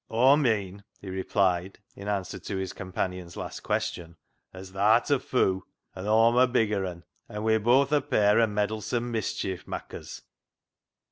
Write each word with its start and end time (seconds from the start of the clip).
"Aw 0.09 0.35
meean," 0.35 0.83
he 0.99 1.09
repHed, 1.09 1.75
in 1.95 2.07
answer 2.07 2.39
to 2.39 2.57
his 2.57 2.73
companion's 2.73 3.37
last 3.37 3.59
question," 3.59 4.17
as 4.51 4.71
tha'rt 4.71 5.11
a 5.11 5.19
foo', 5.19 5.63
and 5.93 6.07
Aw'm 6.07 6.37
a 6.37 6.47
bigger, 6.47 6.83
an' 6.87 7.03
we're 7.43 7.59
boath 7.59 7.91
a 7.91 8.01
pair 8.01 8.41
o' 8.41 8.47
meddlesome 8.47 9.11
mischief 9.11 9.67
makkers. 9.67 10.23